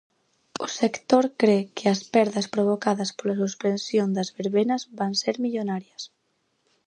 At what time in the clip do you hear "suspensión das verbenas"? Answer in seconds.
3.43-4.81